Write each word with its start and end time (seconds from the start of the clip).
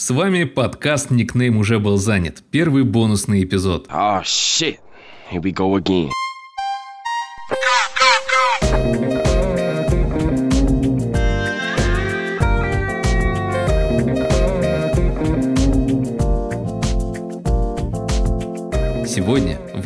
С 0.00 0.08
вами 0.08 0.44
подкаст 0.44 1.10
«Никнейм 1.10 1.58
уже 1.58 1.78
был 1.78 1.98
занят». 1.98 2.42
Первый 2.50 2.84
бонусный 2.84 3.44
эпизод. 3.44 3.86
Oh 3.88 4.22
shit. 4.22 4.78
Here 5.30 5.42
we 5.42 5.52
go 5.52 5.76
again. 5.76 6.08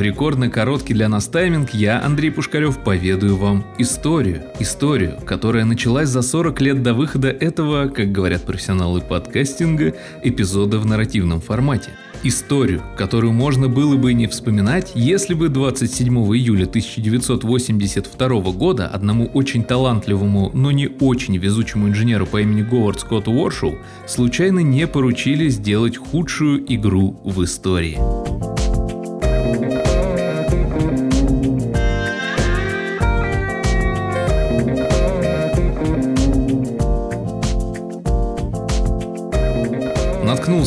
Рекордно 0.04 0.50
короткий 0.50 0.92
для 0.92 1.08
нас 1.08 1.26
тайминг 1.26 1.70
я, 1.70 2.00
Андрей 2.04 2.30
Пушкарев, 2.30 2.78
поведаю 2.78 3.36
вам 3.36 3.64
историю. 3.78 4.42
Историю, 4.60 5.18
которая 5.24 5.64
началась 5.64 6.08
за 6.10 6.20
40 6.20 6.60
лет 6.60 6.82
до 6.82 6.92
выхода 6.92 7.30
этого, 7.30 7.88
как 7.88 8.12
говорят 8.12 8.42
профессионалы 8.42 9.00
подкастинга, 9.00 9.94
эпизода 10.22 10.78
в 10.78 10.86
нарративном 10.86 11.40
формате. 11.40 11.90
Историю, 12.22 12.82
которую 12.96 13.32
можно 13.32 13.68
было 13.68 13.96
бы 13.96 14.12
не 14.12 14.26
вспоминать, 14.26 14.92
если 14.94 15.34
бы 15.34 15.48
27 15.48 16.14
июля 16.36 16.64
1982 16.64 18.28
года 18.52 18.86
одному 18.86 19.26
очень 19.26 19.64
талантливому, 19.64 20.50
но 20.54 20.70
не 20.70 20.88
очень 21.00 21.36
везучему 21.36 21.88
инженеру 21.88 22.26
по 22.26 22.40
имени 22.40 22.62
Говард 22.62 23.00
Скотт 23.00 23.28
Уоршоу 23.28 23.78
случайно 24.06 24.60
не 24.60 24.86
поручили 24.86 25.48
сделать 25.48 25.96
худшую 25.96 26.64
игру 26.72 27.20
в 27.24 27.42
истории. 27.42 28.63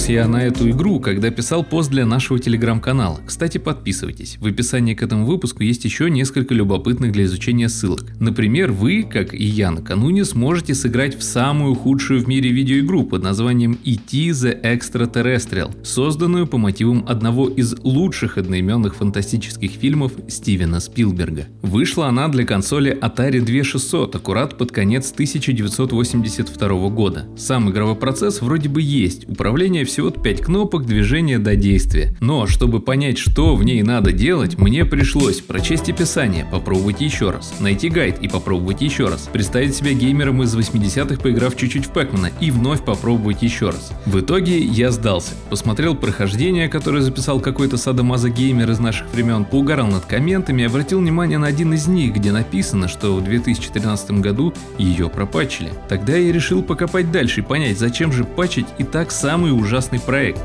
Наткнулся 0.07 0.25
я 0.25 0.27
на 0.27 0.45
эту 0.45 0.69
игру, 0.69 1.01
когда 1.01 1.29
писал 1.31 1.65
пост 1.65 1.89
для 1.89 2.05
нашего 2.05 2.39
телеграм-канала. 2.39 3.19
Кстати, 3.25 3.57
подписывайтесь. 3.57 4.37
В 4.39 4.47
описании 4.47 4.93
к 4.93 5.03
этому 5.03 5.25
выпуску 5.25 5.63
есть 5.63 5.83
еще 5.83 6.09
несколько 6.09 6.53
любопытных 6.53 7.11
для 7.11 7.25
изучения 7.25 7.67
ссылок. 7.67 8.05
Например, 8.17 8.71
вы, 8.71 9.03
как 9.03 9.33
и 9.33 9.43
я 9.43 9.69
накануне, 9.69 10.23
сможете 10.23 10.75
сыграть 10.75 11.17
в 11.17 11.23
самую 11.23 11.75
худшую 11.75 12.21
в 12.21 12.27
мире 12.27 12.51
видеоигру 12.51 13.03
под 13.03 13.21
названием 13.21 13.77
E.T. 13.83 14.29
The 14.29 14.61
Extraterrestrial, 14.61 15.75
созданную 15.83 16.47
по 16.47 16.57
мотивам 16.57 17.03
одного 17.05 17.49
из 17.49 17.75
лучших 17.83 18.37
одноименных 18.37 18.95
фантастических 18.95 19.71
фильмов 19.71 20.13
Стивена 20.29 20.79
Спилберга. 20.79 21.47
Вышла 21.61 22.07
она 22.07 22.29
для 22.29 22.45
консоли 22.45 22.97
Atari 22.97 23.41
2600 23.41 24.15
аккурат 24.15 24.57
под 24.57 24.71
конец 24.71 25.11
1982 25.11 26.89
года. 26.89 27.25
Сам 27.35 27.69
игровой 27.69 27.95
процесс 27.95 28.41
вроде 28.41 28.69
бы 28.69 28.81
есть, 28.81 29.27
управление 29.27 29.83
всего 29.97 30.11
5 30.11 30.41
кнопок 30.41 30.85
движения 30.85 31.39
до 31.39 31.55
действия. 31.55 32.15
Но 32.19 32.45
чтобы 32.45 32.79
понять, 32.81 33.17
что 33.17 33.55
в 33.55 33.63
ней 33.63 33.81
надо 33.81 34.11
делать, 34.11 34.55
мне 34.59 34.85
пришлось 34.85 35.41
прочесть 35.41 35.89
описание, 35.89 36.45
попробовать 36.51 37.01
еще 37.01 37.31
раз, 37.31 37.55
найти 37.59 37.89
гайд 37.89 38.19
и 38.21 38.27
попробовать 38.27 38.83
еще 38.83 39.07
раз, 39.07 39.27
представить 39.33 39.75
себя 39.75 39.93
геймером 39.93 40.43
из 40.43 40.55
80-х, 40.55 41.19
поиграв 41.19 41.57
чуть-чуть 41.57 41.87
в 41.87 41.89
Пэкмана 41.93 42.29
и 42.39 42.51
вновь 42.51 42.85
попробовать 42.85 43.41
еще 43.41 43.71
раз. 43.71 43.91
В 44.05 44.19
итоге 44.19 44.59
я 44.59 44.91
сдался, 44.91 45.31
посмотрел 45.49 45.95
прохождение, 45.95 46.69
которое 46.69 47.01
записал 47.01 47.39
какой-то 47.39 47.77
садомаза 47.77 48.29
геймер 48.29 48.69
из 48.69 48.77
наших 48.77 49.11
времен, 49.11 49.45
поугарал 49.45 49.87
над 49.87 50.05
комментами 50.05 50.61
и 50.61 50.65
обратил 50.65 50.99
внимание 50.99 51.39
на 51.39 51.47
один 51.47 51.73
из 51.73 51.87
них, 51.87 52.13
где 52.13 52.31
написано, 52.31 52.87
что 52.87 53.15
в 53.15 53.23
2013 53.23 54.11
году 54.11 54.53
ее 54.77 55.09
пропатчили. 55.09 55.71
Тогда 55.89 56.15
я 56.15 56.31
решил 56.31 56.61
покопать 56.61 57.11
дальше 57.11 57.39
и 57.39 57.43
понять, 57.43 57.79
зачем 57.79 58.11
же 58.11 58.25
патчить 58.25 58.67
и 58.77 58.83
так 58.83 59.09
самый 59.09 59.57
ужасный 59.59 59.86
проект. 59.95 60.41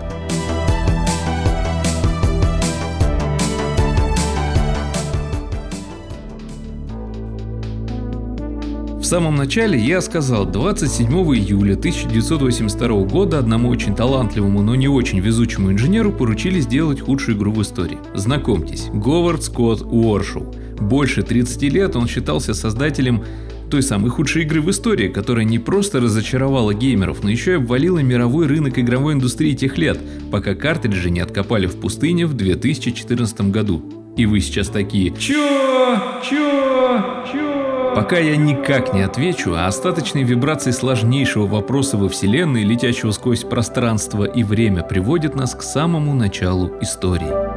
В 8.98 9.05
самом 9.05 9.35
начале 9.35 9.79
я 9.79 10.01
сказал, 10.01 10.47
27 10.47 11.13
июля 11.35 11.75
1982 11.75 13.05
года 13.05 13.41
одному 13.41 13.69
очень 13.69 13.95
талантливому, 13.95 14.63
но 14.63 14.75
не 14.75 14.89
очень 14.89 15.19
везучему 15.20 15.73
инженеру 15.73 16.13
поручили 16.13 16.61
сделать 16.61 17.01
худшую 17.01 17.36
игру 17.36 17.53
в 17.53 17.61
истории. 17.61 17.98
Знакомьтесь, 18.14 18.89
Говард 18.92 19.42
Скотт 19.42 19.83
Уоршоу. 19.83 20.55
Больше 20.80 21.23
30 21.23 21.63
лет 21.64 21.97
он 21.97 22.07
считался 22.09 22.55
создателем 22.55 23.24
той 23.73 23.83
самой 23.83 24.11
худшей 24.11 24.43
игры 24.43 24.61
в 24.61 24.71
истории, 24.71 25.09
которая 25.09 25.47
не 25.47 25.59
просто 25.59 25.99
разочаровала 25.99 26.75
геймеров, 26.75 27.23
но 27.23 27.31
еще 27.31 27.53
и 27.53 27.55
обвалила 27.55 28.01
мировой 28.01 28.47
рынок 28.47 28.79
игровой 28.79 29.15
индустрии 29.15 29.55
тех 29.55 29.79
лет, 29.79 29.99
пока 30.31 30.55
картриджи 30.55 31.09
не 31.09 31.21
откопали 31.21 31.65
в 31.65 31.77
пустыне 31.77 32.27
в 32.27 32.35
2014 32.35 33.51
году. 33.51 33.83
И 34.15 34.27
вы 34.27 34.41
сейчас 34.41 34.69
такие 34.69 35.17
«Чё? 35.17 36.21
Чё? 36.23 37.25
Чё?» 37.33 37.93
Пока 37.97 38.19
я 38.19 38.37
никак 38.37 38.93
не 38.93 39.01
отвечу, 39.01 39.55
а 39.55 39.67
остаточные 39.67 40.25
вибрации 40.25 40.71
сложнейшего 40.71 41.47
вопроса 41.47 41.97
во 41.97 42.11
Вселенной, 42.11 42.65
летящего 42.65 43.11
сквозь 43.11 43.43
пространство 43.43 44.25
и 44.25 44.43
время, 44.43 44.83
приводят 44.83 45.35
нас 45.35 45.55
к 45.55 45.63
самому 45.63 46.13
началу 46.13 46.73
истории. 46.83 47.52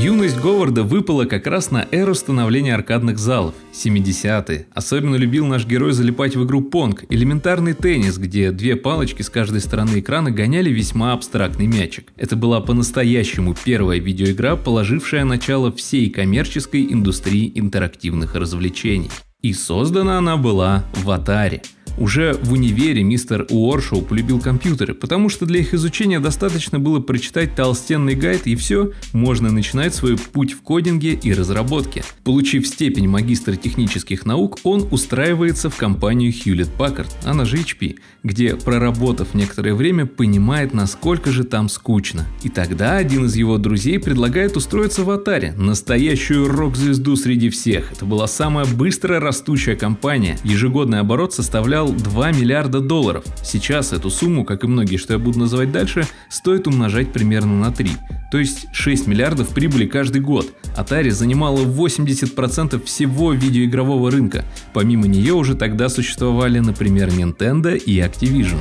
Юность 0.00 0.38
Говарда 0.38 0.84
выпала 0.84 1.24
как 1.24 1.48
раз 1.48 1.72
на 1.72 1.84
эру 1.90 2.14
становления 2.14 2.72
аркадных 2.72 3.18
залов, 3.18 3.56
70-е. 3.72 4.68
Особенно 4.72 5.16
любил 5.16 5.44
наш 5.44 5.66
герой 5.66 5.90
залипать 5.90 6.36
в 6.36 6.44
игру 6.44 6.62
Понг, 6.62 7.02
элементарный 7.08 7.74
теннис, 7.74 8.16
где 8.16 8.52
две 8.52 8.76
палочки 8.76 9.22
с 9.22 9.28
каждой 9.28 9.60
стороны 9.60 9.98
экрана 9.98 10.30
гоняли 10.30 10.70
весьма 10.70 11.14
абстрактный 11.14 11.66
мячик. 11.66 12.12
Это 12.16 12.36
была 12.36 12.60
по-настоящему 12.60 13.56
первая 13.64 13.98
видеоигра, 13.98 14.54
положившая 14.54 15.24
начало 15.24 15.72
всей 15.72 16.10
коммерческой 16.10 16.92
индустрии 16.92 17.50
интерактивных 17.56 18.36
развлечений. 18.36 19.10
И 19.42 19.52
создана 19.52 20.18
она 20.18 20.36
была 20.36 20.84
в 20.94 21.10
Atari– 21.10 21.60
уже 21.98 22.34
в 22.34 22.52
универе 22.52 23.02
мистер 23.02 23.46
Уоршоу 23.50 24.02
полюбил 24.02 24.40
компьютеры, 24.40 24.94
потому 24.94 25.28
что 25.28 25.46
для 25.46 25.60
их 25.60 25.74
изучения 25.74 26.20
достаточно 26.20 26.78
было 26.78 27.00
прочитать 27.00 27.54
толстенный 27.54 28.14
гайд 28.14 28.46
и 28.46 28.56
все, 28.56 28.92
можно 29.12 29.50
начинать 29.50 29.94
свой 29.94 30.16
путь 30.16 30.52
в 30.52 30.62
кодинге 30.62 31.12
и 31.12 31.32
разработке. 31.32 32.04
Получив 32.24 32.66
степень 32.66 33.08
магистра 33.08 33.56
технических 33.56 34.26
наук, 34.26 34.58
он 34.62 34.86
устраивается 34.90 35.70
в 35.70 35.76
компанию 35.76 36.32
Hewlett 36.32 36.70
Packard, 36.78 37.10
она 37.24 37.44
же 37.44 37.56
HP, 37.56 37.98
где, 38.22 38.56
проработав 38.56 39.34
некоторое 39.34 39.74
время, 39.74 40.06
понимает, 40.06 40.74
насколько 40.74 41.30
же 41.30 41.44
там 41.44 41.68
скучно. 41.68 42.26
И 42.42 42.48
тогда 42.48 42.96
один 42.96 43.26
из 43.26 43.36
его 43.36 43.58
друзей 43.58 43.98
предлагает 43.98 44.56
устроиться 44.56 45.02
в 45.02 45.10
Atari, 45.10 45.56
настоящую 45.56 46.48
рок-звезду 46.48 47.16
среди 47.16 47.48
всех. 47.50 47.92
Это 47.92 48.04
была 48.04 48.26
самая 48.26 48.66
быстро 48.66 49.20
растущая 49.20 49.76
компания. 49.76 50.38
Ежегодный 50.44 51.00
оборот 51.00 51.32
составлял 51.32 51.87
составлял 51.88 51.92
2 51.92 52.32
миллиарда 52.32 52.80
долларов. 52.80 53.24
Сейчас 53.42 53.92
эту 53.92 54.10
сумму, 54.10 54.44
как 54.44 54.64
и 54.64 54.66
многие, 54.66 54.96
что 54.96 55.14
я 55.14 55.18
буду 55.18 55.38
называть 55.38 55.72
дальше, 55.72 56.06
стоит 56.28 56.66
умножать 56.66 57.12
примерно 57.12 57.58
на 57.58 57.72
3. 57.72 57.90
То 58.30 58.38
есть 58.38 58.66
6 58.72 59.06
миллиардов 59.06 59.48
прибыли 59.48 59.86
каждый 59.86 60.20
год. 60.20 60.52
Atari 60.76 61.10
занимала 61.10 61.58
80% 61.58 62.84
всего 62.84 63.32
видеоигрового 63.32 64.10
рынка. 64.10 64.44
Помимо 64.72 65.06
нее 65.06 65.34
уже 65.34 65.54
тогда 65.54 65.88
существовали, 65.88 66.58
например, 66.58 67.08
Nintendo 67.08 67.76
и 67.76 67.98
Activision. 67.98 68.60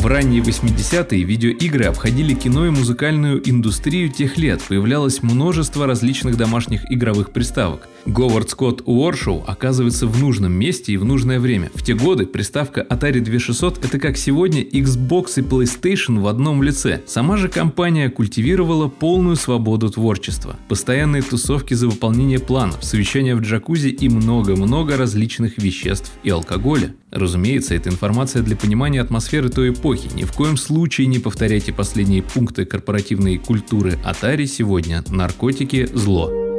В 0.00 0.06
ранние 0.06 0.40
80-е 0.40 1.24
видеоигры 1.24 1.84
обходили 1.84 2.32
кино 2.32 2.66
и 2.66 2.70
музыкальную 2.70 3.46
индустрию 3.46 4.08
тех 4.08 4.38
лет, 4.38 4.62
появлялось 4.62 5.22
множество 5.22 5.86
различных 5.86 6.38
домашних 6.38 6.90
игровых 6.90 7.32
приставок. 7.32 7.86
Говард 8.06 8.50
Скотт 8.50 8.82
Уоршоу 8.86 9.44
оказывается 9.46 10.06
в 10.06 10.18
нужном 10.20 10.52
месте 10.52 10.92
и 10.92 10.96
в 10.96 11.04
нужное 11.04 11.38
время. 11.38 11.70
В 11.74 11.82
те 11.82 11.94
годы 11.94 12.26
приставка 12.26 12.86
Atari 12.88 13.20
2600 13.20 13.84
это 13.84 13.98
как 13.98 14.16
сегодня 14.16 14.62
Xbox 14.62 15.32
и 15.36 15.42
PlayStation 15.42 16.20
в 16.20 16.26
одном 16.26 16.62
лице. 16.62 17.02
Сама 17.06 17.36
же 17.36 17.48
компания 17.48 18.08
культивировала 18.08 18.88
полную 18.88 19.36
свободу 19.36 19.90
творчества. 19.90 20.56
Постоянные 20.68 21.22
тусовки 21.22 21.74
за 21.74 21.88
выполнение 21.88 22.38
планов, 22.38 22.82
совещания 22.84 23.34
в 23.34 23.40
джакузи 23.40 23.88
и 23.88 24.08
много-много 24.08 24.96
различных 24.96 25.58
веществ 25.58 26.12
и 26.22 26.30
алкоголя. 26.30 26.94
Разумеется, 27.10 27.74
это 27.74 27.90
информация 27.90 28.42
для 28.42 28.56
понимания 28.56 29.00
атмосферы 29.00 29.48
той 29.50 29.70
эпохи. 29.70 30.08
Ни 30.14 30.24
в 30.24 30.32
коем 30.32 30.56
случае 30.56 31.06
не 31.06 31.18
повторяйте 31.18 31.72
последние 31.72 32.22
пункты 32.22 32.64
корпоративной 32.64 33.38
культуры 33.38 33.98
Atari 34.04 34.46
сегодня. 34.46 35.04
Наркотики– 35.08 35.88
зло. 35.92 36.49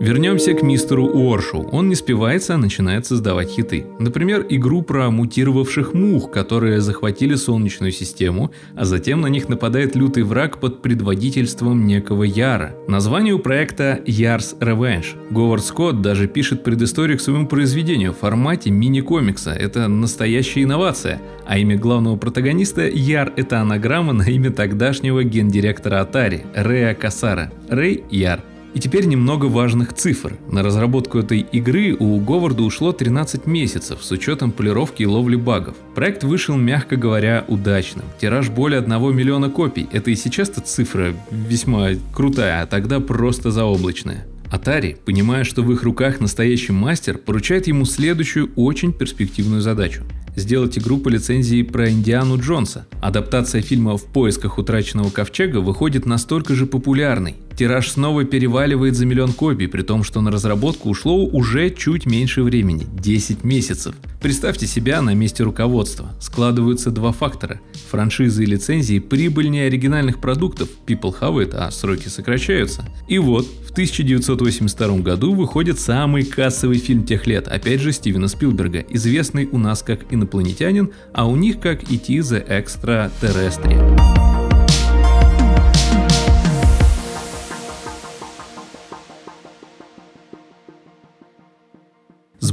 Вернемся 0.00 0.54
к 0.54 0.62
мистеру 0.62 1.06
Уоршу. 1.06 1.68
Он 1.70 1.88
не 1.88 1.94
спивается, 1.94 2.54
а 2.54 2.58
начинает 2.58 3.06
создавать 3.06 3.50
хиты. 3.50 3.86
Например, 3.98 4.44
игру 4.48 4.82
про 4.82 5.10
мутировавших 5.10 5.94
мух, 5.94 6.30
которые 6.30 6.80
захватили 6.80 7.36
Солнечную 7.36 7.92
систему, 7.92 8.50
а 8.74 8.84
затем 8.84 9.20
на 9.20 9.28
них 9.28 9.48
нападает 9.48 9.94
лютый 9.94 10.24
враг 10.24 10.58
под 10.58 10.82
предводительством 10.82 11.86
некого 11.86 12.24
Яра. 12.24 12.74
Название 12.88 13.34
у 13.34 13.38
проекта 13.38 14.00
Ярс 14.04 14.56
Revenge. 14.58 15.16
Говард 15.30 15.64
Скотт 15.64 16.02
даже 16.02 16.26
пишет 16.26 16.64
предысторию 16.64 17.16
к 17.16 17.20
своему 17.20 17.46
произведению 17.46 18.12
в 18.12 18.18
формате 18.18 18.70
мини-комикса. 18.70 19.52
Это 19.52 19.86
настоящая 19.86 20.64
инновация. 20.64 21.20
А 21.46 21.56
имя 21.58 21.78
главного 21.78 22.16
протагониста 22.16 22.88
Яр– 22.88 23.32
это 23.36 23.60
анаграмма 23.60 24.12
на 24.12 24.24
имя 24.24 24.50
тогдашнего 24.50 25.22
гендиректора 25.22 26.02
Atari 26.04 26.42
Рэя 26.54 26.94
Касара. 26.94 27.52
Рэй 27.68 28.04
Яр. 28.10 28.40
И 28.74 28.80
теперь 28.80 29.06
немного 29.06 29.46
важных 29.46 29.92
цифр. 29.92 30.36
На 30.50 30.64
разработку 30.64 31.18
этой 31.18 31.38
игры 31.38 31.96
у 31.96 32.18
Говарда 32.18 32.64
ушло 32.64 32.92
13 32.92 33.46
месяцев 33.46 34.00
с 34.02 34.10
учетом 34.10 34.50
полировки 34.50 35.02
и 35.02 35.06
ловли 35.06 35.36
багов. 35.36 35.76
Проект 35.94 36.24
вышел, 36.24 36.56
мягко 36.56 36.96
говоря, 36.96 37.44
удачным. 37.46 38.04
Тираж 38.20 38.50
более 38.50 38.80
1 38.80 39.16
миллиона 39.16 39.48
копий. 39.48 39.88
Это 39.92 40.10
и 40.10 40.16
сейчас-то 40.16 40.60
цифра 40.60 41.14
весьма 41.30 41.90
крутая, 42.12 42.62
а 42.62 42.66
тогда 42.66 42.98
просто 42.98 43.52
заоблачная. 43.52 44.26
Atari, 44.50 44.96
понимая, 45.04 45.44
что 45.44 45.62
в 45.62 45.72
их 45.72 45.84
руках 45.84 46.20
настоящий 46.20 46.72
мастер, 46.72 47.18
поручает 47.18 47.68
ему 47.68 47.84
следующую 47.84 48.50
очень 48.56 48.92
перспективную 48.92 49.62
задачу 49.62 50.02
сделать 50.36 50.78
игру 50.78 50.98
по 50.98 51.08
лицензии 51.08 51.62
про 51.62 51.90
Индиану 51.90 52.38
Джонса. 52.38 52.86
Адаптация 53.00 53.62
фильма 53.62 53.96
«В 53.96 54.04
поисках 54.04 54.58
утраченного 54.58 55.10
ковчега» 55.10 55.58
выходит 55.58 56.06
настолько 56.06 56.54
же 56.54 56.66
популярной. 56.66 57.36
Тираж 57.56 57.88
снова 57.88 58.24
переваливает 58.24 58.96
за 58.96 59.06
миллион 59.06 59.32
копий, 59.32 59.68
при 59.68 59.82
том, 59.82 60.02
что 60.02 60.20
на 60.20 60.30
разработку 60.30 60.88
ушло 60.88 61.24
уже 61.24 61.70
чуть 61.70 62.04
меньше 62.04 62.42
времени– 62.42 62.86
10 63.00 63.44
месяцев. 63.44 63.94
Представьте 64.20 64.66
себя 64.66 65.02
на 65.02 65.14
месте 65.14 65.44
руководства. 65.44 66.12
Складываются 66.20 66.90
два 66.90 67.12
фактора. 67.12 67.60
Франшизы 67.90 68.42
и 68.42 68.46
лицензии 68.46 68.98
прибыльнее 68.98 69.66
оригинальных 69.66 70.20
продуктов, 70.20 70.68
people 70.86 71.14
have 71.20 71.36
it, 71.36 71.54
а 71.54 71.70
сроки 71.70 72.08
сокращаются. 72.08 72.84
И 73.06 73.18
вот, 73.18 73.46
в 73.46 73.70
1982 73.70 74.98
году 74.98 75.34
выходит 75.34 75.78
самый 75.78 76.24
кассовый 76.24 76.78
фильм 76.78 77.04
тех 77.04 77.26
лет, 77.26 77.46
опять 77.46 77.80
же 77.80 77.92
Стивена 77.92 78.28
Спилберга, 78.28 78.80
известный 78.88 79.48
у 79.50 79.58
нас 79.58 79.82
как 79.82 80.12
«Инопланетянин», 80.12 80.90
а 81.12 81.28
у 81.28 81.36
них 81.36 81.60
как 81.60 81.90
«E.T. 81.90 82.12
the 82.14 82.48
Extraterrestrial». 82.48 84.13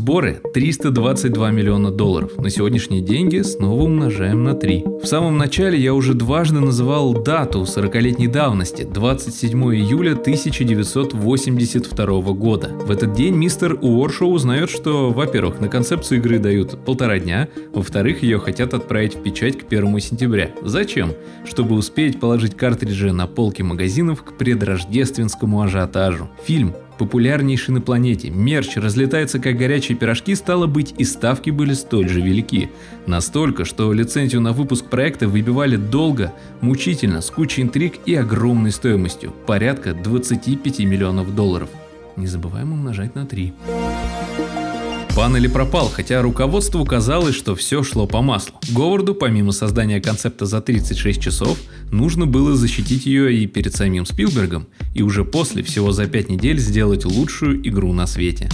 Сборы 0.02 0.42
322 0.56 1.52
миллиона 1.52 1.92
долларов. 1.92 2.36
На 2.40 2.50
сегодняшние 2.50 3.04
деньги 3.04 3.44
снова 3.44 3.84
умножаем 3.84 4.44
на 4.44 4.56
3. 4.56 4.84
В 5.04 5.06
самом 5.06 5.38
начале 5.38 5.78
я 5.78 5.94
уже 5.94 6.16
дважды 6.16 6.60
называл 6.60 7.14
дату 7.14 7.62
40-летней 7.62 8.26
давности, 8.26 8.82
27 8.82 9.64
июля 9.76 10.14
1982 10.14 12.34
года. 12.34 12.70
В 12.70 12.90
этот 12.90 13.14
день 13.14 13.36
мистер 13.36 13.78
Уоршоу 13.80 14.32
узнает, 14.32 14.72
что, 14.72 15.12
во-первых, 15.12 15.60
на 15.60 15.68
концепцию 15.68 16.18
игры 16.18 16.40
дают 16.40 16.84
полтора 16.84 17.20
дня, 17.20 17.48
во-вторых, 17.72 18.24
ее 18.24 18.40
хотят 18.40 18.74
отправить 18.74 19.14
в 19.14 19.22
печать 19.22 19.60
к 19.60 19.72
1 19.72 20.00
сентября. 20.00 20.50
Зачем? 20.64 21.14
Чтобы 21.46 21.76
успеть 21.76 22.20
положить 22.20 22.58
картриджи 22.58 23.12
на 23.12 23.28
полки 23.28 23.62
магазинов 23.62 24.24
к 24.24 24.36
предрождественскому 24.36 25.62
ажиотажу. 25.62 26.28
Фильм 26.44 26.74
популярнейший 27.02 27.74
на 27.74 27.82
планете, 27.82 28.30
мерч 28.30 28.78
разлетается 28.78 29.40
как 29.40 29.58
горячие 29.58 29.98
пирожки, 29.98 30.36
стало 30.36 30.68
быть 30.68 30.94
и 31.00 31.04
ставки 31.04 31.50
были 31.50 31.74
столь 31.74 32.08
же 32.08 32.22
велики. 32.22 32.70
Настолько, 33.08 33.66
что 33.66 33.92
лицензию 33.92 34.40
на 34.40 34.52
выпуск 34.54 34.86
проекта 34.86 35.28
выбивали 35.28 35.78
долго, 35.78 36.32
мучительно, 36.62 37.22
с 37.22 37.32
кучей 37.32 37.64
интриг 37.64 37.96
и 38.06 38.14
огромной 38.14 38.72
стоимостью, 38.72 39.34
порядка 39.48 39.96
25 39.96 40.80
миллионов 40.82 41.34
долларов. 41.34 41.70
Не 42.18 42.28
забываем 42.28 42.72
умножать 42.72 43.16
на 43.16 43.26
3. 43.26 43.52
Пан 45.22 45.38
или 45.38 45.48
пропал, 45.48 45.88
хотя 45.88 46.24
руководству 46.24 46.84
казалось, 46.84 47.36
что 47.36 47.54
все 47.54 47.84
шло 47.84 48.08
по 48.08 48.24
маслу. 48.24 48.56
Говарду, 48.72 49.14
помимо 49.14 49.52
создания 49.52 50.02
концепта 50.02 50.48
за 50.48 50.62
36 50.62 51.22
часов, 51.22 51.60
нужно 51.92 52.26
было 52.26 52.56
защитить 52.56 53.06
ее 53.06 53.32
и 53.32 53.46
перед 53.46 53.76
самим 53.76 54.08
Спилбергом, 54.08 54.66
и 54.96 55.04
уже 55.04 55.24
после, 55.24 55.62
всего 55.62 55.92
за 55.92 56.08
5 56.08 56.30
недель, 56.30 56.58
сделать 56.58 57.06
лучшую 57.06 57.62
игру 57.70 57.94
на 57.94 58.08
свете. 58.08 58.50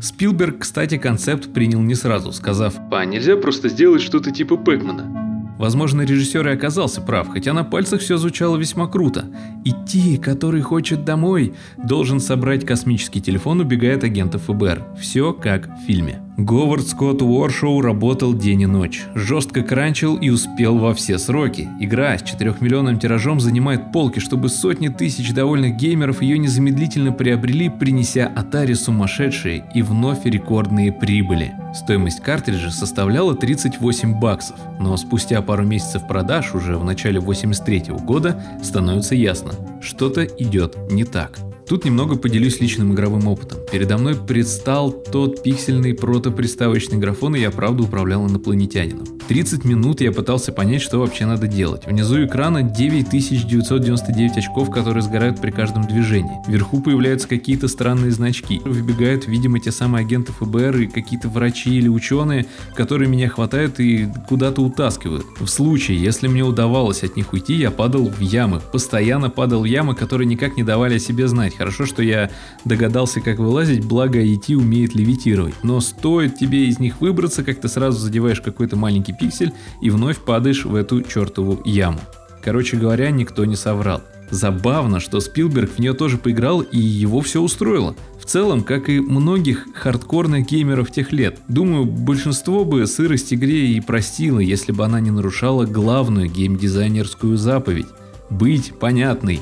Спилберг, 0.00 0.58
кстати, 0.62 0.98
концепт 0.98 1.54
принял 1.54 1.80
не 1.80 1.94
сразу, 1.94 2.32
сказав 2.32 2.74
«А 2.90 3.04
нельзя 3.04 3.36
просто 3.36 3.68
сделать 3.68 4.02
что-то 4.02 4.32
типа 4.32 4.56
Пэкмана?» 4.56 5.25
Возможно, 5.58 6.02
режиссер 6.02 6.48
и 6.48 6.52
оказался 6.52 7.00
прав, 7.00 7.28
хотя 7.28 7.52
на 7.52 7.64
пальцах 7.64 8.00
все 8.00 8.18
звучало 8.18 8.56
весьма 8.56 8.86
круто. 8.86 9.26
Идти, 9.64 10.18
который 10.18 10.60
хочет 10.60 11.04
домой, 11.04 11.54
должен 11.82 12.20
собрать 12.20 12.66
космический 12.66 13.20
телефон, 13.20 13.60
убегает 13.60 14.04
агентов 14.04 14.42
ФБР. 14.42 14.84
Все 15.00 15.32
как 15.32 15.68
в 15.68 15.86
фильме. 15.86 16.25
Говард 16.38 16.86
Скотт 16.86 17.22
Уоршоу 17.22 17.80
работал 17.80 18.34
день 18.34 18.62
и 18.62 18.66
ночь, 18.66 19.04
жестко 19.14 19.62
кранчил 19.62 20.16
и 20.16 20.28
успел 20.28 20.76
во 20.76 20.92
все 20.92 21.16
сроки. 21.16 21.66
Игра 21.80 22.18
с 22.18 22.22
4-миллионным 22.22 22.98
тиражом 22.98 23.40
занимает 23.40 23.90
полки, 23.90 24.18
чтобы 24.18 24.50
сотни 24.50 24.88
тысяч 24.88 25.32
довольных 25.32 25.76
геймеров 25.76 26.20
ее 26.20 26.36
незамедлительно 26.36 27.12
приобрели, 27.12 27.70
принеся 27.70 28.30
Atari 28.36 28.74
сумасшедшие 28.74 29.64
и 29.74 29.80
вновь 29.80 30.26
рекордные 30.26 30.92
прибыли. 30.92 31.54
Стоимость 31.74 32.20
картриджа 32.20 32.70
составляла 32.70 33.34
38 33.34 34.20
баксов, 34.20 34.56
но 34.78 34.94
спустя 34.98 35.40
пару 35.40 35.64
месяцев 35.64 36.06
продаж, 36.06 36.54
уже 36.54 36.76
в 36.76 36.84
начале 36.84 37.18
83 37.18 37.84
года, 38.04 38.42
становится 38.62 39.14
ясно, 39.14 39.52
что-то 39.80 40.24
идет 40.24 40.76
не 40.90 41.04
так. 41.04 41.38
Тут 41.68 41.84
немного 41.84 42.14
поделюсь 42.16 42.60
личным 42.60 42.94
игровым 42.94 43.26
опытом. 43.26 43.58
Передо 43.72 43.98
мной 43.98 44.14
предстал 44.14 44.92
тот 44.92 45.42
пиксельный 45.42 45.94
протоприставочный 45.94 46.96
графон, 46.96 47.34
и 47.34 47.40
я 47.40 47.50
правда 47.50 47.82
управлял 47.82 48.24
инопланетянином. 48.28 49.04
30 49.26 49.64
минут 49.64 50.00
я 50.00 50.12
пытался 50.12 50.52
понять, 50.52 50.80
что 50.80 50.98
вообще 51.00 51.26
надо 51.26 51.48
делать. 51.48 51.84
Внизу 51.84 52.24
экрана 52.24 52.62
9999 52.62 54.36
очков, 54.36 54.70
которые 54.70 55.02
сгорают 55.02 55.40
при 55.40 55.50
каждом 55.50 55.84
движении. 55.88 56.38
Вверху 56.46 56.80
появляются 56.80 57.26
какие-то 57.26 57.66
странные 57.66 58.12
значки. 58.12 58.60
Выбегают, 58.64 59.26
видимо, 59.26 59.58
те 59.58 59.72
самые 59.72 60.04
агенты 60.04 60.32
ФБР 60.32 60.76
и 60.76 60.86
какие-то 60.86 61.28
врачи 61.28 61.76
или 61.76 61.88
ученые, 61.88 62.46
которые 62.76 63.08
меня 63.08 63.28
хватают 63.28 63.80
и 63.80 64.08
куда-то 64.28 64.62
утаскивают. 64.62 65.26
В 65.40 65.48
случае, 65.48 66.00
если 66.00 66.28
мне 66.28 66.44
удавалось 66.44 67.02
от 67.02 67.16
них 67.16 67.32
уйти, 67.32 67.54
я 67.54 67.72
падал 67.72 68.08
в 68.08 68.20
ямы. 68.20 68.62
Постоянно 68.72 69.30
падал 69.30 69.62
в 69.62 69.64
ямы, 69.64 69.96
которые 69.96 70.28
никак 70.28 70.56
не 70.56 70.62
давали 70.62 70.94
о 70.94 71.00
себе 71.00 71.26
знать. 71.26 71.55
Хорошо, 71.58 71.86
что 71.86 72.02
я 72.02 72.30
догадался, 72.64 73.20
как 73.20 73.38
вылазить, 73.38 73.84
благо 73.84 74.22
IT 74.22 74.54
умеет 74.54 74.94
левитировать. 74.94 75.54
Но 75.62 75.80
стоит 75.80 76.36
тебе 76.36 76.66
из 76.66 76.78
них 76.78 77.00
выбраться, 77.00 77.42
как 77.42 77.60
ты 77.60 77.68
сразу 77.68 77.98
задеваешь 77.98 78.40
какой-то 78.40 78.76
маленький 78.76 79.12
пиксель 79.12 79.52
и 79.80 79.90
вновь 79.90 80.18
падаешь 80.18 80.64
в 80.64 80.74
эту 80.74 81.02
чертову 81.02 81.60
яму. 81.64 82.00
Короче 82.42 82.76
говоря, 82.76 83.10
никто 83.10 83.44
не 83.44 83.56
соврал. 83.56 84.02
Забавно, 84.30 84.98
что 84.98 85.20
Спилберг 85.20 85.70
в 85.70 85.78
нее 85.78 85.92
тоже 85.92 86.18
поиграл 86.18 86.60
и 86.60 86.78
его 86.78 87.20
все 87.20 87.40
устроило. 87.40 87.94
В 88.20 88.24
целом, 88.24 88.62
как 88.62 88.88
и 88.88 88.98
многих 88.98 89.68
хардкорных 89.74 90.46
геймеров 90.46 90.90
тех 90.90 91.12
лет. 91.12 91.38
Думаю, 91.48 91.84
большинство 91.84 92.64
бы 92.64 92.86
сырость 92.86 93.32
игре 93.32 93.68
и 93.68 93.80
простило, 93.80 94.40
если 94.40 94.72
бы 94.72 94.84
она 94.84 95.00
не 95.00 95.12
нарушала 95.12 95.64
главную 95.64 96.28
геймдизайнерскую 96.28 97.36
заповедь– 97.36 97.86
быть 98.30 98.74
понятной. 98.78 99.40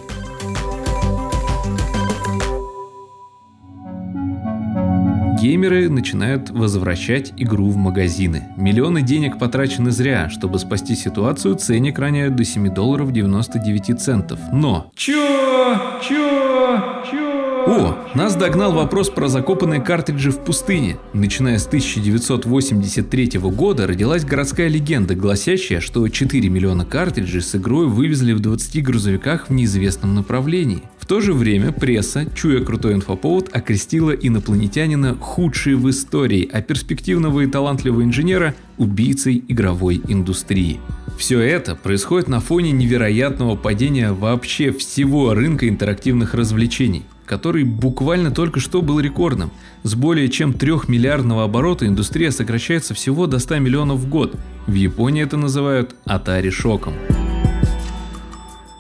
Геймеры 5.45 5.91
начинают 5.91 6.49
возвращать 6.49 7.35
игру 7.37 7.69
в 7.69 7.77
магазины. 7.77 8.45
Миллионы 8.57 9.03
денег 9.03 9.39
потрачены 9.39 9.91
зря. 9.91 10.31
Чтобы 10.31 10.59
спасти 10.59 10.95
ситуацию, 10.95 11.57
ценник 11.57 11.99
роняют 11.99 12.35
до 12.35 12.45
7 12.45 12.73
долларов 12.73 13.13
99 13.13 14.01
центов. 14.01 14.39
Но... 14.55 14.91
Чё? 14.97 16.01
Чё? 16.01 17.03
Чё? 17.11 17.25
О, 17.67 17.97
нас 18.15 18.37
догнал 18.37 18.73
вопрос 18.73 19.09
про 19.09 19.29
закопанные 19.29 19.81
картриджи 19.81 20.31
в 20.31 20.39
пустыне. 20.39 20.97
Начиная 21.15 21.59
с 21.59 21.67
1983 21.67 23.39
года 23.39 23.87
родилась 23.87 24.25
городская 24.25 24.69
легенда, 24.69 25.15
гласящая, 25.15 25.81
что 25.81 26.07
4 26.07 26.49
миллиона 26.51 26.85
картриджей 26.85 27.41
с 27.41 27.55
игрой 27.55 27.87
вывезли 27.87 28.33
в 28.33 28.41
20 28.41 28.83
грузовиках 28.83 29.49
в 29.49 29.53
неизвестном 29.53 30.15
направлении. 30.15 30.83
В 31.05 31.07
то 31.07 31.21
же 31.21 31.35
время 31.35 31.71
пресса, 31.71 32.25
чуя 32.35 32.65
крутой 32.65 32.95
инфоповод, 32.95 33.55
окрестила 33.55 34.13
инопланетянина 34.13 35.17
худшей 35.17 35.75
в 35.75 35.91
истории, 35.91 36.49
а 36.51 36.63
перспективного 36.63 37.41
и 37.41 37.47
талантливого 37.47 38.03
инженера– 38.03 38.55
убийцей 38.79 39.45
игровой 39.47 40.01
индустрии. 40.09 40.81
Все 41.19 41.41
это 41.41 41.75
происходит 41.77 42.29
на 42.29 42.41
фоне 42.41 42.73
невероятного 42.73 43.55
падения 43.55 44.13
вообще 44.13 44.73
всего 44.73 45.35
рынка 45.35 45.69
интерактивных 45.69 46.33
развлечений, 46.33 47.03
который 47.27 47.65
буквально 47.65 48.31
только 48.31 48.59
что 48.59 48.81
был 48.81 48.99
рекордным. 48.99 49.51
С 49.83 49.95
более 49.95 50.31
чем 50.31 50.55
3 50.55 50.73
миллиардного 50.89 51.45
оборота 51.45 51.87
индустрия 51.87 52.31
сокращается 52.31 52.95
всего 52.95 53.27
до 53.27 53.41
100 53.41 53.59
миллионов 53.59 53.99
в 53.99 54.09
год. 54.09 54.37
В 54.67 54.73
Японии 54.73 55.23
это 55.23 55.37
называют 55.37 55.97
Atari 56.07 56.51
шоком. 56.51 56.95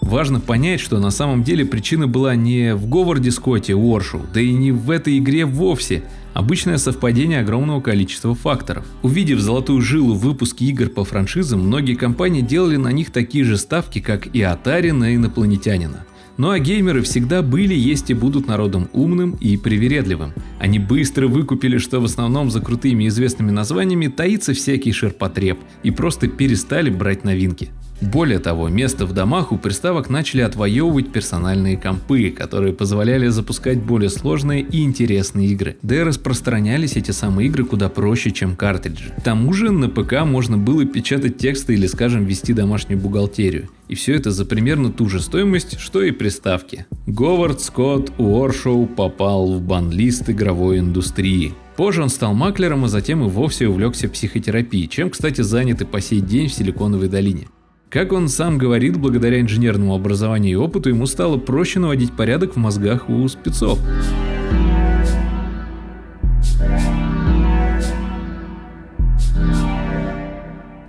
Важно 0.05 0.39
понять, 0.39 0.81
что 0.81 1.01
на 1.01 1.11
самом 1.11 1.43
деле 1.43 1.65
причина 1.65 2.07
была 2.07 2.37
не 2.37 2.75
в 2.75 2.87
Говарде 2.89 3.31
Скотте 3.31 3.75
Уоршу, 3.75 4.21
да 4.35 4.41
и 4.41 4.53
не 4.53 4.71
в 4.71 4.91
этой 4.91 5.19
игре 5.19 5.47
вовсе. 5.47 6.05
Обычное 6.35 6.77
совпадение 6.77 7.41
огромного 7.41 7.81
количества 7.81 8.35
факторов. 8.35 8.85
Увидев 9.03 9.41
золотую 9.41 9.81
жилу 9.81 10.15
в 10.15 10.21
выпуске 10.21 10.67
игр 10.67 10.91
по 10.91 11.05
франшизам, 11.05 11.67
многие 11.67 11.95
компании 11.95 12.43
делали 12.43 12.77
на 12.77 12.93
них 12.93 13.13
такие 13.13 13.45
же 13.45 13.57
ставки, 13.57 14.01
как 14.01 14.27
и 14.27 14.41
Atari 14.41 14.93
на 14.93 15.15
инопланетянина. 15.17 16.05
Ну 16.37 16.51
а 16.51 16.59
геймеры 16.59 17.01
всегда 17.03 17.43
были, 17.43 17.75
есть 17.75 18.11
и 18.11 18.15
будут 18.15 18.47
народом 18.47 18.91
умным 18.93 19.39
и 19.41 19.57
привередливым. 19.57 20.33
Они 20.61 20.79
быстро 20.79 21.29
выкупили, 21.29 21.79
что 21.79 22.01
в 22.01 22.05
основном 22.05 22.51
за 22.51 22.61
крутыми 22.61 23.09
известными 23.09 23.53
названиями 23.53 24.09
таится 24.09 24.53
всякий 24.53 24.93
ширпотреб, 24.93 25.59
и 25.83 25.91
просто 25.91 26.29
перестали 26.29 26.91
брать 26.91 27.25
новинки. 27.25 27.71
Более 28.13 28.39
того, 28.39 28.69
место 28.69 29.07
в 29.07 29.13
домах 29.13 29.51
у 29.51 29.57
приставок 29.57 30.11
начали 30.11 30.43
отвоевывать 30.43 31.11
персональные 31.11 31.77
компы, 31.79 32.31
которые 32.31 32.75
позволяли 32.75 33.29
запускать 33.29 33.83
более 33.83 34.11
сложные 34.11 34.61
и 34.61 34.83
интересные 34.83 35.49
игры. 35.49 35.77
Да 35.83 35.97
и 35.97 36.01
распространялись 36.01 36.97
эти 36.97 37.13
самые 37.13 37.49
игры 37.49 37.65
куда 37.65 37.89
проще, 37.89 38.31
чем 38.31 38.57
картриджи. 38.57 39.13
К 39.17 39.23
тому 39.23 39.53
же 39.53 39.71
на 39.71 39.89
ПК 39.89 40.25
можно 40.25 40.59
было 40.59 40.85
печатать 40.85 41.39
тексты 41.39 41.75
или, 41.75 41.87
скажем, 41.87 42.27
вести 42.27 42.53
домашнюю 42.53 43.01
бухгалтерию. 43.01 43.71
И 43.89 43.95
все 43.95 44.15
это 44.15 44.31
за 44.31 44.45
примерно 44.45 44.93
ту 44.93 45.09
же 45.09 45.21
стоимость, 45.21 45.79
что 45.79 46.03
и 46.03 46.11
приставки. 46.11 46.87
Говард 47.07 47.63
Скотт 47.63 48.13
Уоршоу 48.19 48.87
попал 48.87 49.55
в 49.55 49.63
банлист 49.63 50.29
игровой 50.29 50.79
индустрии. 50.79 51.55
Позже 51.77 52.03
он 52.03 52.09
стал 52.11 52.35
маклером, 52.35 52.85
а 52.85 52.89
затем 52.89 53.25
и 53.25 53.29
вовсе 53.29 53.67
увлекся 53.67 54.09
психотерапией, 54.09 54.89
чем, 54.89 55.11
кстати, 55.11 55.41
занят 55.41 55.81
и 55.81 55.85
по 55.85 56.01
сей 56.01 56.21
день 56.21 56.49
в 56.49 56.55
Силиконовой 56.55 57.09
долине. 57.09 57.49
Как 57.95 58.13
он 58.13 58.27
сам 58.27 58.59
говорит, 58.59 58.97
благодаря 58.97 59.41
инженерному 59.41 59.95
образованию 59.95 60.51
и 60.51 60.57
опыту 60.57 60.89
ему 60.89 61.07
стало 61.07 61.37
проще 61.37 61.79
наводить 61.79 62.11
порядок 62.11 62.55
в 62.55 62.59
мозгах 62.59 63.09
у 63.09 63.29
спецов. 63.29 63.79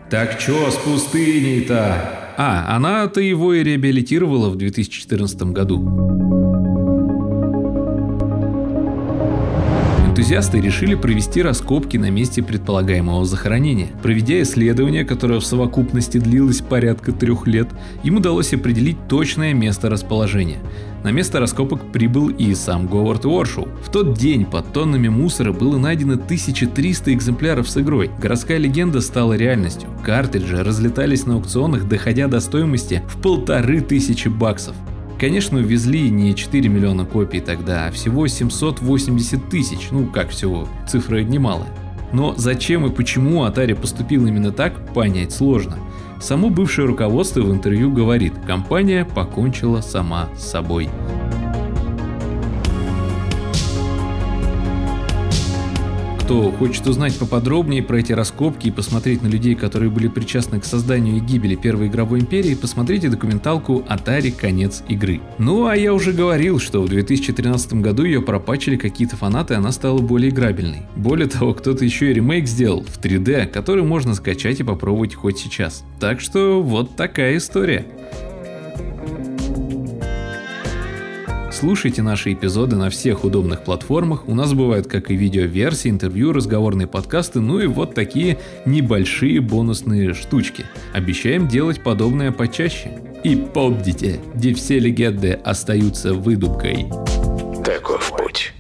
Так 0.09 0.39
чё 0.39 0.71
с 0.71 0.77
пустыней-то? 0.77 2.33
А, 2.37 2.75
она-то 2.75 3.21
его 3.21 3.53
и 3.53 3.63
реабилитировала 3.63 4.49
в 4.49 4.55
2014 4.55 5.43
году. 5.51 6.74
Энтузиасты 10.15 10.61
решили 10.61 10.95
провести 10.95 11.41
раскопки 11.41 11.97
на 11.97 12.09
месте 12.09 12.41
предполагаемого 12.41 13.25
захоронения. 13.25 13.89
Проведя 14.01 14.41
исследование, 14.43 15.03
которое 15.03 15.41
в 15.41 15.45
совокупности 15.45 16.19
длилось 16.19 16.61
порядка 16.61 17.11
трех 17.11 17.47
лет, 17.47 17.67
им 18.05 18.15
удалось 18.15 18.53
определить 18.53 19.09
точное 19.09 19.53
место 19.53 19.89
расположения. 19.89 20.59
На 21.03 21.11
место 21.11 21.41
раскопок 21.41 21.91
прибыл 21.91 22.29
и 22.29 22.55
сам 22.55 22.87
Говард 22.87 23.25
Уоршоу. 23.25 23.67
В 23.83 23.91
тот 23.91 24.17
день 24.17 24.45
под 24.45 24.71
тоннами 24.71 25.09
мусора 25.09 25.51
было 25.51 25.77
найдено 25.77 26.13
1300 26.13 27.13
экземпляров 27.13 27.69
с 27.69 27.75
игрой. 27.75 28.09
Городская 28.17 28.57
легенда 28.57 29.01
стала 29.01 29.33
реальностью. 29.33 29.89
Картриджи 30.01 30.63
разлетались 30.63 31.25
на 31.25 31.33
аукционах, 31.33 31.89
доходя 31.89 32.29
до 32.29 32.39
стоимости 32.39 33.03
в 33.09 33.21
полторы 33.21 33.81
тысячи 33.81 34.29
баксов. 34.29 34.77
Конечно, 35.19 35.59
увезли 35.59 36.09
не 36.09 36.35
4 36.35 36.69
миллиона 36.69 37.05
копий 37.05 37.39
тогда, 37.39 37.87
а 37.87 37.91
всего 37.91 38.27
780 38.27 39.49
тысяч, 39.49 39.87
ну 39.91 40.07
как 40.07 40.29
всего, 40.29 40.67
цифра 40.87 41.23
немалая. 41.23 41.69
Но 42.11 42.33
зачем 42.37 42.85
и 42.85 42.89
почему 42.89 43.45
Atari 43.45 43.75
поступил 43.75 44.25
именно 44.25 44.51
так, 44.51 44.93
понять 44.93 45.31
сложно. 45.31 45.77
Само 46.21 46.49
бывшее 46.49 46.87
руководство 46.87 47.41
в 47.41 47.51
интервью 47.51 47.91
говорит, 47.91 48.33
компания 48.47 49.05
покончила 49.05 49.81
сама 49.81 50.29
с 50.37 50.43
собой. 50.43 50.89
Кто 56.25 56.49
хочет 56.49 56.87
узнать 56.87 57.15
поподробнее 57.19 57.83
про 57.83 57.99
эти 57.99 58.11
раскопки 58.11 58.69
и 58.69 58.71
посмотреть 58.71 59.21
на 59.21 59.27
людей, 59.27 59.53
которые 59.53 59.91
были 59.91 60.07
причастны 60.07 60.59
к 60.59 60.65
созданию 60.65 61.17
и 61.17 61.19
гибели 61.19 61.53
Первой 61.53 61.85
игровой 61.85 62.21
империи, 62.21 62.55
посмотрите 62.55 63.09
документалку 63.09 63.85
«Atari. 63.87 64.31
Конец 64.31 64.81
игры». 64.87 65.21
Ну 65.37 65.67
а 65.67 65.77
я 65.77 65.93
уже 65.93 66.13
говорил, 66.13 66.57
что 66.57 66.81
в 66.81 66.89
2013 66.89 67.73
году 67.73 68.05
ее 68.05 68.23
пропачили 68.23 68.75
какие-то 68.75 69.15
фанаты, 69.15 69.53
и 69.53 69.57
она 69.57 69.71
стала 69.71 69.99
более 69.99 70.31
играбельной. 70.31 70.87
Более 70.95 71.27
того, 71.27 71.53
кто-то 71.53 71.85
еще 71.85 72.09
и 72.09 72.15
ремейк 72.15 72.47
сделал 72.47 72.83
в 72.83 72.99
3D, 72.99 73.45
который 73.45 73.83
можно 73.83 74.15
скачать 74.15 74.59
и 74.59 74.63
попробовать 74.63 75.13
хоть 75.13 75.37
сейчас. 75.37 75.83
Так 75.99 76.21
что 76.21 76.63
вот 76.63 76.95
такая 76.95 77.37
история. 77.37 77.85
Слушайте 81.57 82.01
наши 82.01 82.33
эпизоды 82.33 82.75
на 82.75 82.89
всех 82.89 83.23
удобных 83.23 83.63
платформах. 83.63 84.27
У 84.27 84.35
нас 84.35 84.53
бывают 84.53 84.87
как 84.87 85.09
и 85.09 85.15
видеоверсии, 85.15 85.89
интервью, 85.89 86.33
разговорные 86.33 86.85
подкасты, 86.85 87.39
ну 87.39 87.59
и 87.59 87.65
вот 87.65 87.95
такие 87.95 88.39
небольшие 88.65 89.39
бонусные 89.39 90.13
штучки. 90.13 90.65
Обещаем 90.93 91.47
делать 91.47 91.81
подобное 91.81 92.33
почаще. 92.33 92.99
И 93.23 93.37
помните, 93.37 94.19
где 94.33 94.53
все 94.53 94.79
легенды 94.79 95.31
остаются 95.31 96.13
выдумкой. 96.13 96.87
Таков 97.63 98.11
путь. 98.17 98.51